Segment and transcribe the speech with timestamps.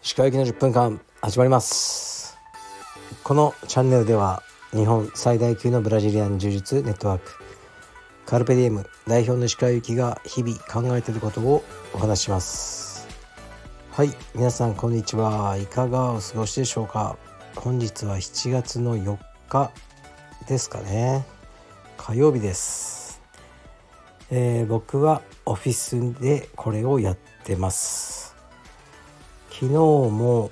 [0.00, 2.38] 石川行きの10分間始まります。
[3.24, 7.32] このチャンネルでは日本最大級のブラジリアン柔術ネットワーク
[8.24, 13.08] カルペディエム代表の石川行きが日々考えていることをお話しします。
[13.90, 15.56] はい皆さんこんにちは。
[15.56, 17.16] いかがお過ごしでしょうか。
[17.56, 19.18] 本日は7月の4
[19.48, 19.72] 日
[20.46, 21.26] ですかね。
[21.98, 22.91] 火曜日です、
[24.34, 28.34] えー僕はオフィスでこれをやってます。
[29.50, 30.50] 昨日も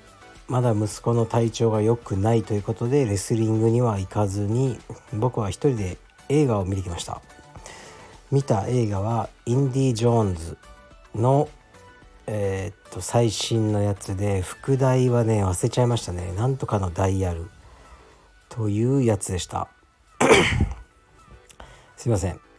[0.48, 4.78] まだ息子の体調が良くないということでレスリングには行かずに
[5.14, 5.96] 僕は一人で
[6.28, 7.22] 映画を見に来ました。
[8.30, 10.58] 見た映画はインディ・ジョーンズ
[11.14, 11.48] の
[12.26, 16.34] えーっと最新のやつで副題はね忘れちゃいましたね。
[16.36, 17.48] なんとかのダイヤル
[18.50, 19.68] というやつでした。
[21.96, 22.49] すいません。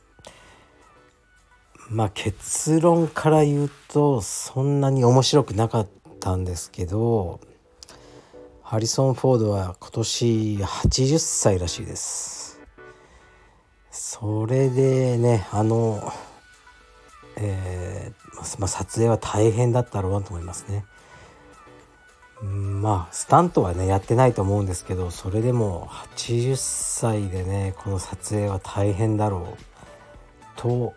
[1.92, 5.88] まあ結論から言うとそんなに面白くなかっ
[6.22, 7.42] たんですけど
[8.64, 12.62] ハリソン・フォードは今年80歳らしいです。
[13.92, 16.02] それでねあの
[17.36, 18.22] えー
[18.58, 20.86] まあ撮影は大変だったろうなと思いますね。
[22.42, 29.64] まあスタントはねやってないと思うんですけどそれでも80歳でねこの撮影は大変だろう
[30.56, 30.94] と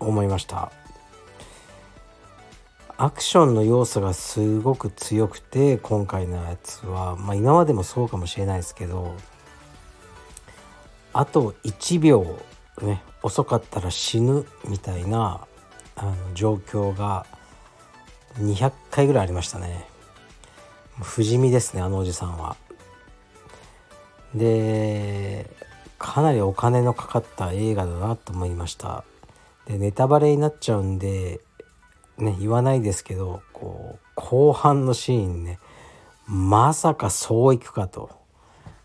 [0.00, 0.72] 思いました
[2.96, 9.14] アクションの要素がすごく強くて今回のやつは、まあ、今までもそうかもしれないですけど
[11.12, 12.38] あと1秒
[12.82, 15.40] ね遅かったら死ぬみたいな
[15.96, 17.26] あの状況が
[18.38, 19.86] 200回ぐらいありましたね
[21.02, 22.56] 不死身ですねあのおじさんは。
[24.34, 25.50] で
[25.98, 29.04] かなりお金のかかった映画だなと思いました。
[29.70, 31.40] でネタバレになっちゃうんで
[32.18, 35.60] ね言わないですけどこう後半のシーンね
[36.26, 38.10] まさかそういくかと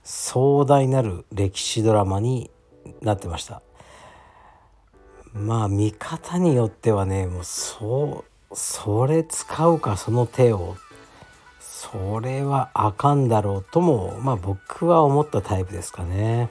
[0.03, 2.51] 壮大なる歴史ドラマに
[3.01, 3.63] なってました。
[5.33, 10.77] まあ見方によってはねもうそうそれ使うかその手を
[11.59, 16.49] それはあかんだろうともまあ僕は思ったタイプですかね。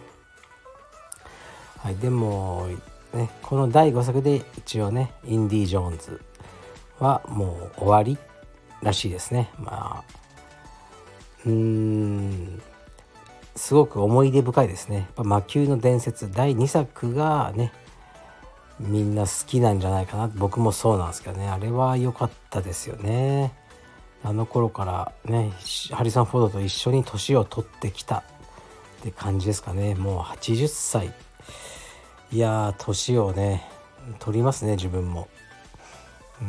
[1.84, 2.66] はい、でも、
[3.14, 6.20] ね、この第5作で一応ねインディ・ジョーンズ
[6.98, 8.18] はもう終わり
[8.82, 9.50] らしいですね。
[9.58, 10.04] まあ
[11.46, 12.62] うーん
[13.54, 14.96] すごく思い出深いですね。
[14.96, 17.72] やっぱ魔球の伝説第2作がね
[18.80, 23.52] みんな好きなんじゃないかな僕もそうなんですけどねあれは良かったですよね。
[24.24, 25.52] あの頃からね
[25.92, 28.22] ハリソン・フォードと一緒に年を取ってきたっ
[29.02, 31.12] て感じですかねもう80歳
[32.34, 33.62] いやー年をね
[34.18, 35.28] 取りますね自分も、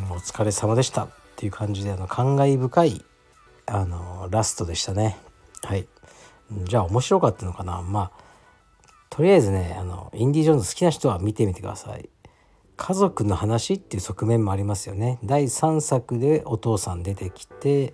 [0.09, 3.05] お疲れ様でしたっていう感じであの感慨深い
[3.67, 5.15] あのラストでしたね。
[5.61, 5.87] はい。
[6.63, 7.83] じゃあ面白かったのかな。
[7.83, 8.23] まあ
[9.11, 12.09] とりあえずねあのインディ・ジョーンズ好きな人は見てみてください。
[12.77, 15.19] 家族の話っていう側面もありますよね。
[15.23, 17.93] 第3作でお父さん出てきて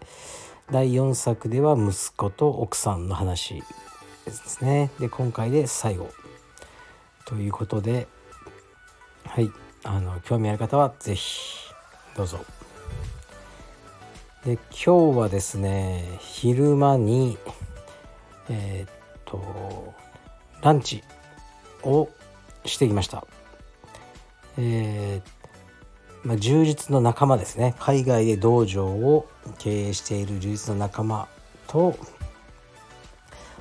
[0.71, 3.61] 第4作では息子と奥さんの話
[4.23, 4.91] ですね。
[4.97, 6.20] で今回で最後。
[7.31, 8.09] ということで
[9.25, 9.49] はい
[9.85, 11.73] あの興味ある方は是非
[12.17, 12.39] どうぞ。
[14.43, 17.37] で今日はですね昼間に
[18.49, 19.93] えーっと
[20.61, 21.05] ランチ
[21.83, 22.09] を
[22.65, 23.25] してきました。
[24.57, 27.75] えーまあ、充実の仲間ですね。
[27.79, 29.25] 海外で道場を
[29.57, 31.29] 経営している充実の仲間
[31.67, 31.95] と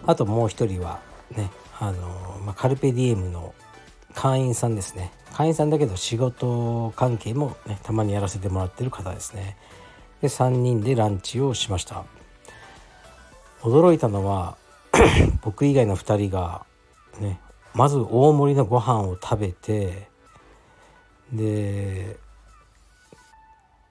[0.05, 0.99] あともう一人は
[1.31, 3.55] ねあの、まあ、カルペディエムの
[4.15, 5.13] 会員さんですね。
[5.33, 9.57] 会員さんだけど仕事関係も、ね、たまにやらせてもらってる方ですね。
[10.21, 12.05] で3人でランチをしました。
[13.63, 14.57] 驚いたのは
[15.43, 16.65] 僕以外の2人が
[17.19, 17.41] ね
[17.75, 20.09] まず大盛りのご飯を食べて
[21.33, 22.19] で、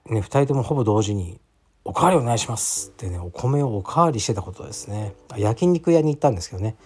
[0.06, 1.40] ね、2人ともほぼ同時に
[1.84, 5.14] 「おかわりお願いします」ってねお米をおかわりしてたことですね。
[5.30, 6.76] あ焼肉屋に行ったんですけどね。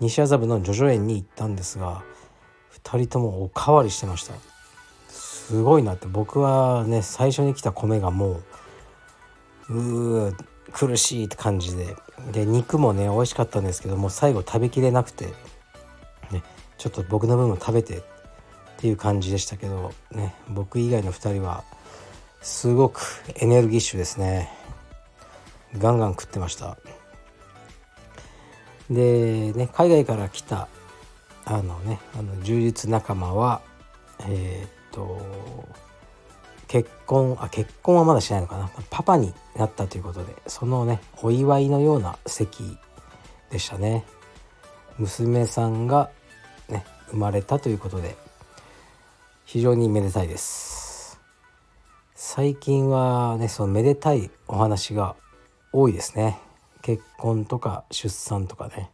[0.00, 2.02] 西麻布の叙々苑に行ったんですが
[2.84, 4.34] 2人ともおかわりしてました。
[5.08, 6.06] すごいなって。
[6.06, 8.40] 僕はね最初に来た米がも
[9.68, 11.96] ううー苦しいって感じで。
[12.32, 15.26] で肉もね美味しかったんですけども最後食べきれなくて、
[16.30, 16.42] ね、
[16.78, 18.02] ちょっと僕の分も食べて。
[18.76, 21.64] っていう感じでしたけどね僕以外の2人は
[22.42, 23.00] すごく
[23.36, 24.50] エネルギッシュですね。
[25.78, 26.76] ガンガン食ってました。
[28.90, 30.68] でね海外から来た
[31.44, 33.60] あのねあの充実仲間は、
[34.20, 35.66] えー、っと
[36.68, 38.70] 結婚あ結婚はまだしないのかな？
[38.90, 42.76] パパになったということでそのねお祝いのような席
[43.50, 44.04] でしたね。
[44.98, 46.10] 娘さんが
[46.68, 48.16] ね生まれたということで
[49.44, 51.20] 非常にめでたいです。
[52.14, 55.14] 最近はねそのめでたいお話が
[55.72, 56.40] 多いですね。
[56.86, 58.92] 結婚とか出産とかね。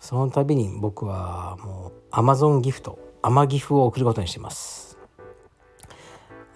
[0.00, 4.96] その度に僕はもう Amazon ギフト甘ギフを送ることにしてます。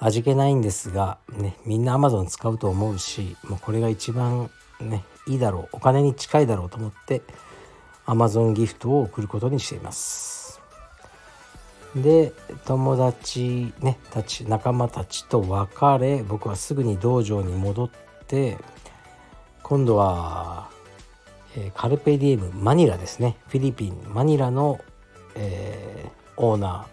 [0.00, 4.50] 味気ないんですが、ね、みんな Amazon 使うと思うしもうこれが一番
[4.80, 7.20] ねいいだろうお金に近いだろうと思って
[8.06, 10.62] Amazon ギフトを送ることにしています。
[11.94, 12.32] で
[12.64, 17.90] 友達ねたち仲間たちと別れ僕はすぐに道場に戻っ
[18.26, 18.56] て
[19.68, 20.68] 今度は
[21.56, 23.36] えカルペディエムマニラですね。
[23.48, 24.78] フィリピンマニラの、
[25.34, 26.86] えー、オーナ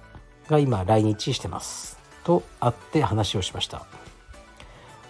[0.47, 1.99] ーが今来日してます。
[2.23, 3.85] と会って話をしました。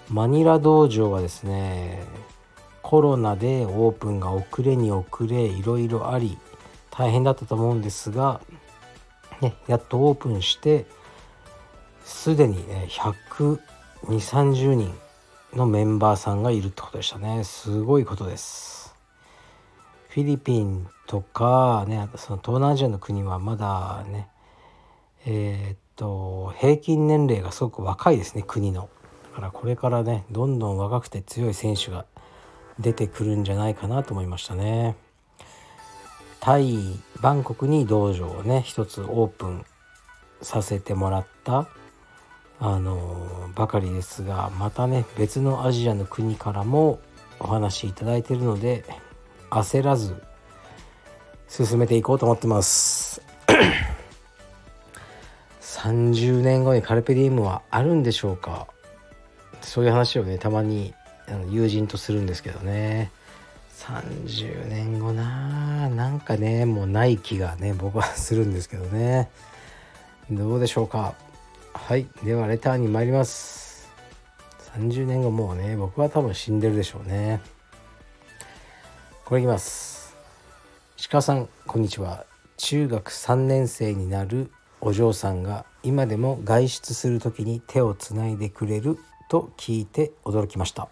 [0.09, 2.03] マニラ道場はですね
[2.81, 6.37] コロナでオープンが遅れに遅れいろいろあり
[6.91, 8.41] 大変だったと思うんですが、
[9.39, 10.85] ね、やっとオープンして
[12.03, 15.02] すでに、ね、12030人
[15.55, 17.43] のメンバーさんがいるってことでしたね。
[17.43, 18.95] すごいことです。
[20.09, 24.27] フィリピンとかねその東南アジアの国はまだね
[25.25, 28.89] えー、っと平均年齢がすごく若いですね国の。
[29.31, 32.05] だからこれからねどんどん若くて強い選手が
[32.79, 34.95] 出てくるんじゃないかなと思いましたね。
[36.39, 36.77] タイ
[37.21, 39.65] バンコクに道場をね一つオープン
[40.41, 41.69] させてもらった
[42.65, 47.01] あのばかりですがまたね別のアジアの国からも
[47.37, 48.85] お話しいただいているので
[49.49, 50.15] 焦らず
[51.49, 53.21] 進めていこうと思ってます。
[55.59, 58.67] 30年後にカルペディウムはあるんでしょうか。
[59.59, 60.93] そういう話をねたまに
[61.49, 63.11] 友人とするんですけどね。
[63.77, 65.89] 30年後な。
[65.89, 69.29] なんかねもうない気がね僕はするんですけどね。
[70.31, 71.13] どうでしょうか。
[71.85, 72.07] はい。
[72.23, 73.91] ではレターに参ります。
[74.77, 77.41] 30年後もうね僕は多分死んでるでしょうね。
[79.25, 80.15] これいきます。
[81.11, 82.25] 鹿さんこんにちは。
[82.55, 84.49] 中学3年生になる
[84.79, 88.97] お嬢さんが今でも外出する時に手をつないでくれる
[89.29, 90.87] と聞いて驚きました。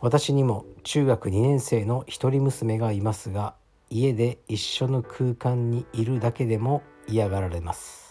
[0.00, 3.54] 私にも中学2年生の一人娘がいますが
[3.88, 8.05] 家で一緒の空間にいるだけでも嫌がられます。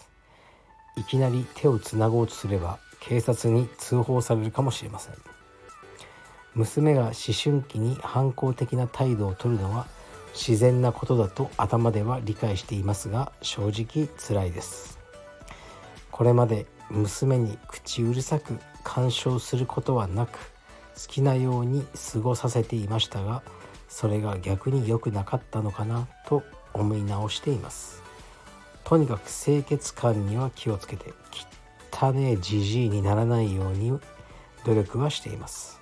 [0.96, 5.14] いきなり手をつなごうとすれば警察に通報されるかもしれません。
[6.54, 9.86] 娘が思春期に反抗的な態度をとるのは
[10.32, 14.98] 自然なことだと頭では理解していますが正直辛いです。
[16.10, 23.42] これまで娘に口うるさく干渉することはなく好きなように過ごさせていましたが
[23.88, 28.05] それが逆に良くなかったのかなと思い直しています。
[28.86, 31.12] とにかく清潔感には気をつけて
[31.92, 33.98] 汚ねじじいにならないように
[34.64, 35.80] 努力はしています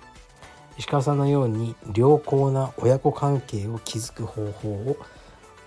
[0.77, 4.97] 石川さんのように良好な親子関係を築く方法を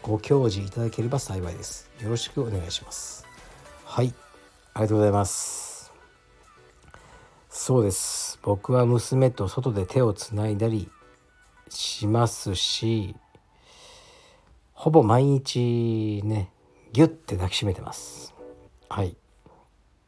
[0.03, 1.91] ご教示いただければ幸いです。
[2.01, 3.27] よろしくお願いします。
[3.85, 4.13] はい、
[4.75, 5.93] ありがとうございます。
[7.49, 8.39] そうです。
[8.43, 10.91] 僕は娘と外で手をつないだり
[11.69, 13.17] しますし、
[14.75, 16.51] ほぼ毎日ね、
[16.93, 18.35] ギュッて抱きしめてます。
[18.89, 19.17] はい。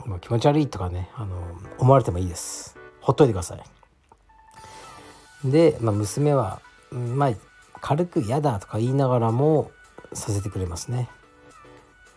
[0.07, 1.37] まあ、気持ち悪いとかね、あの
[1.79, 2.77] 思われてもいいです。
[3.01, 5.51] ほっといてください。
[5.51, 6.61] で、まあ、娘は、
[6.91, 7.33] まあ、
[7.81, 9.71] 軽く嫌だとか言いながらも
[10.13, 11.09] させてくれますね。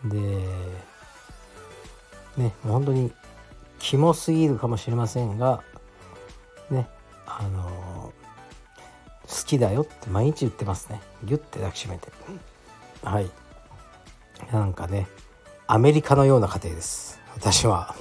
[0.04, 0.18] で
[2.36, 3.12] ねもう本当に
[3.78, 5.62] キモすぎるかもしれませんが
[6.70, 6.88] ね
[7.26, 8.12] あの
[9.26, 12.08] 好きだよって毎日言ってますねギュッて抱きしめて
[13.02, 13.30] はい
[14.52, 15.06] なんかね
[15.66, 17.20] アメリカのような家庭です。
[17.34, 17.94] 私は。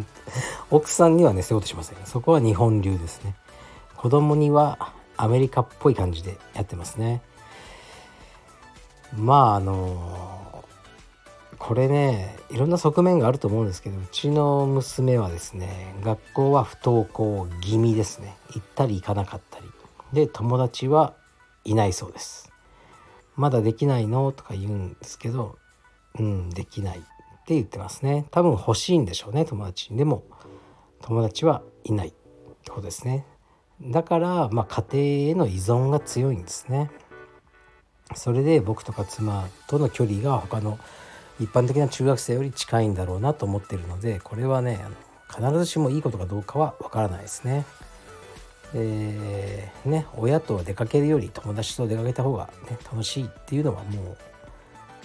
[0.70, 3.34] 奥さんにはねそういうことしませんそこは日本流ですね。
[3.96, 7.22] 子供にはアメリカっぽい感じでやってますね。
[9.16, 10.64] まああの
[11.58, 18.36] これねいろんな側面があると思うんですけどうちの娘はですね学校は不登校気味ですね。
[18.54, 19.70] 行ったり行かなかったり。
[20.12, 21.14] で友達は
[21.64, 22.50] いないそうです。
[23.36, 24.32] まだできないの？
[24.32, 25.58] とか言うんですけど
[26.18, 27.00] うんできないっ
[27.46, 30.24] て言ってますね多分欲しいんでしょうね友達にでも
[31.02, 32.12] 友達はいないっ
[32.62, 33.24] てことですね
[33.82, 36.90] だから、まあ、家庭への依存が強いんですね。
[38.14, 40.78] それで僕とか妻との距離が他の
[41.38, 47.64] 一般的な中学生より近いんだろうなと思ってるのでこれはねあの必ずしもいいことかどうかはわからないですね。
[48.74, 54.18] でね親と出かけるより友達と出かけた方が、ね、楽しいっていうのはもう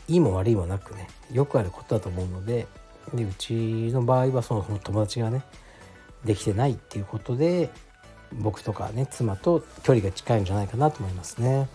[0.07, 2.67] いいも悪いもなくねよくあることだと思うので
[3.13, 3.53] でうち
[3.91, 5.43] の場合はその友達がね
[6.23, 7.69] できてないっていうことで
[8.31, 11.67] 僕とかね妻と距離が近いんじゃないかなと思いますね。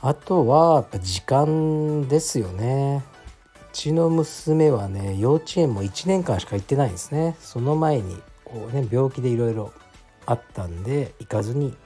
[0.00, 3.04] あとはやっぱ時間ですよね。
[3.56, 7.36] うちの娘はね幼稚園も1年間しか行ってないんですね。
[7.40, 9.72] その前にこうね病気でいろいろ
[10.24, 11.76] あったんで行かずに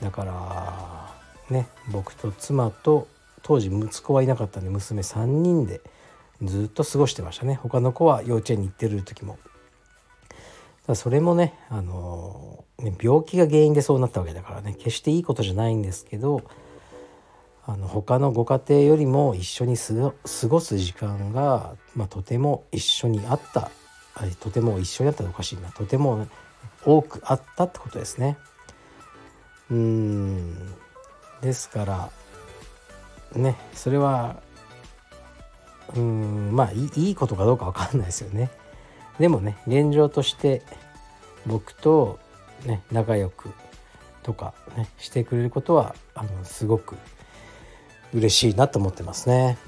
[0.00, 1.14] だから
[1.50, 3.06] ね僕と妻と
[3.42, 5.80] 当時息子はいなかったんで娘3人で
[6.42, 7.54] ずっと過ごしてましたね。
[7.54, 9.38] 他の子は幼稚園に行ってる時も。
[10.94, 14.74] それもね,、あのね病気が原因でそうなったわけだからね。
[14.74, 16.42] 決していいことじゃないんですけど
[17.66, 23.70] あの他のご家庭よりも一緒に過ごす時間が、まあ、とても一緒にあった。
[24.40, 25.70] とても一緒にあったらおかしいな。
[25.70, 26.26] とても、
[26.84, 28.36] 多くあったってことですね。
[29.70, 30.74] うん。
[31.40, 32.10] ですから
[33.34, 34.40] ねそれは
[35.96, 38.50] うんまあいいことかどうか分かんないですよね。
[39.18, 40.62] でもね現状として
[41.46, 42.18] 僕と、
[42.64, 43.50] ね、仲良く
[44.22, 46.96] とか、ね、してくれることはあのすごく
[48.14, 49.58] 嬉しいなと思ってますね。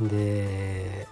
[0.00, 1.06] で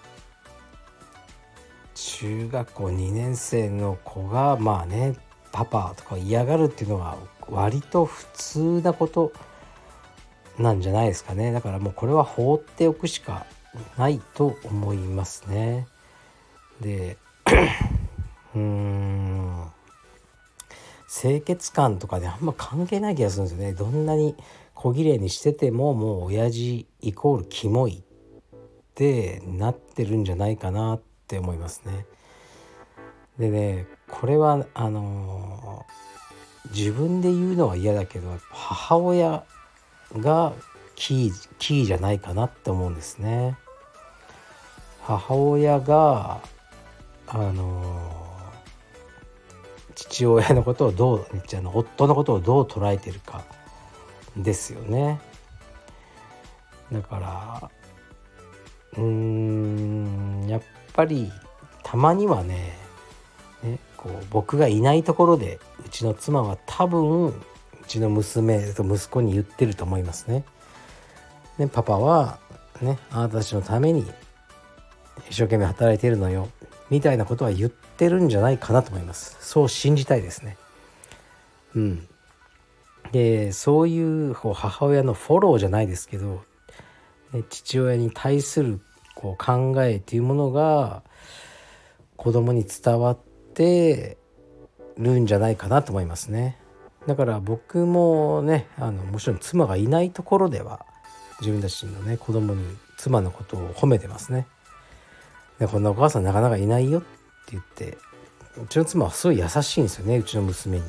[1.94, 5.16] 中学校2年生の子がまあね
[5.52, 7.16] パパとか嫌がるっていうのは
[7.48, 9.32] 割と普通なこと
[10.58, 13.46] なんじゃないですかねだからもうこれは放っておくしか
[13.98, 15.86] ないと思いますね。
[16.80, 17.18] で
[18.54, 19.72] うーん
[21.08, 24.36] 清潔感とかであんま関係ない気がするんですよねどんなに
[24.74, 28.02] 小綺麗にしててももう親父イコールキモいっ
[28.94, 32.06] てなってるんじゃないかなって思いますね。
[33.38, 39.44] でねこれはあのー、自分で言うのは嫌だけど母親
[40.18, 40.52] が
[40.94, 43.56] キーキーじゃないかなって思うんですね。
[45.02, 46.40] 母親が
[47.28, 48.26] あの
[49.94, 53.44] 父親のことをどうあの夫のことをどう捉えてるか
[54.36, 55.20] ですよね。
[56.92, 57.70] だから
[58.96, 61.32] うーんやっぱり
[61.82, 62.76] たまにはね
[63.62, 67.34] ねこう僕がいないところでうちの妻は多分
[67.86, 70.44] ちの娘と息子に言ってると思いますね。
[71.58, 72.38] ねパパは
[72.82, 74.04] ねあなたたちのために
[75.30, 76.48] 一生懸命働いてるのよ
[76.90, 79.36] みたいなことは言ってるんじゃないかなと思います。
[79.40, 80.56] そう信じたいですね。
[81.74, 82.08] うん。
[83.12, 86.42] でそういうこう母親のフォローじゃないですけど、
[87.32, 88.80] ね、父親に対する
[89.14, 91.02] こう考えっていうものが
[92.16, 93.18] 子供に伝わっ
[93.54, 94.18] て
[94.98, 96.58] るんじゃないかなと思いますね。
[97.06, 100.84] だから僕もねあのもちろん妻がいないところでは
[101.40, 102.64] 自分たちのね子供に
[102.96, 104.46] 妻のことを褒めてますね
[105.58, 107.08] でこんなお母さんなかなかいないよって
[107.52, 107.96] 言って
[108.62, 110.84] うちの妻はすごい優しいんですよねうちの娘に。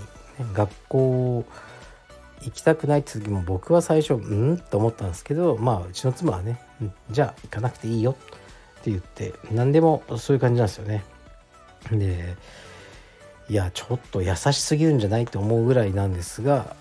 [0.54, 1.46] 学校
[2.42, 4.18] 行きたくないって時も僕は最初う
[4.54, 4.58] ん？
[4.60, 11.04] と思ったんですけどまあうちの妻はね、うん、じゃあ行かなくていいよって言って何でもそういう感じなんですよね。
[11.92, 12.36] で
[13.50, 16.76] いやちょっと優しすぎるんじゃないと思うぐらいなんですが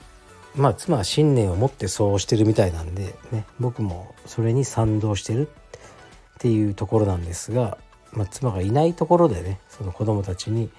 [0.57, 7.79] まあ妻は信念を持ってそうしてるみたいなんでね僕もそれに賛同してるっていうところなんですが、
[8.13, 10.71] まあ、妻がいないところでねその子供たちに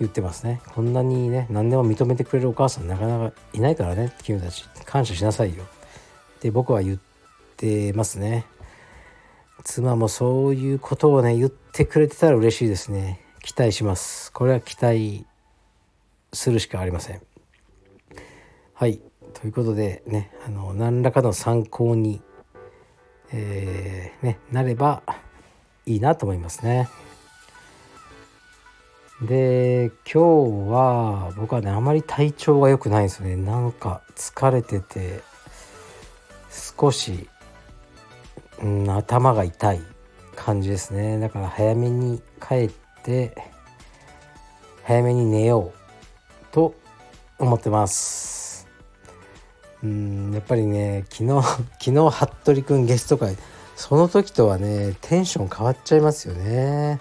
[0.00, 0.60] 言ってますね。
[0.74, 5.62] こんなにね何でも認めてくれるお母さんなかなかいないからね君たち感謝しなさいよ。
[5.62, 6.98] って僕は言っ
[7.56, 8.44] てますね。
[9.62, 13.23] 妻もそういうことをね言ってくれてたら嬉しいですね。
[13.44, 14.32] 期待します。
[14.32, 15.26] これは期待
[16.32, 17.20] するしかありません。
[18.72, 19.02] はい。
[19.34, 22.22] ということでねあの何らかの参考に
[23.32, 25.02] えー、ね、なれば
[25.84, 26.88] いいなと思いますね。
[29.20, 33.36] で今日は僕はねあまり体調が良くないんですよね。
[33.36, 35.20] なんか疲れてて
[36.50, 37.28] 少し、
[38.62, 39.82] うん、頭が痛い
[40.34, 41.18] 感じですね。
[41.18, 42.83] だから早めに帰って
[44.84, 46.74] 早めに寝ようと
[47.38, 48.66] 思ってます
[49.82, 51.42] うんやっぱりね昨日
[51.80, 53.36] 昨日服部くんゲスト会
[53.76, 57.00] その時とはねテンション変わっちゃいますよね。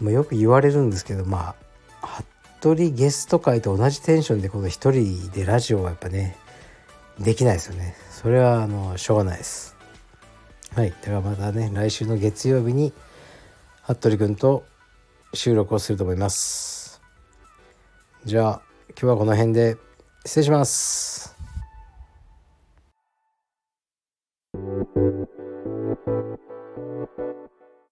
[0.00, 1.54] もよく言われるんですけどま
[2.02, 2.22] あ
[2.60, 6.36] 服部ゲスト会と同じテンションでこの一人でラジオはやっぱね
[7.20, 7.94] できないですよね。
[8.10, 9.76] それはあのしょうがないです。
[10.74, 12.92] はいだからまたね来週の月曜日に
[13.86, 14.64] 服部君と
[15.34, 17.02] 収録をすると思います。
[18.24, 19.76] じゃあ今日はこの辺で
[20.24, 21.23] 失礼します。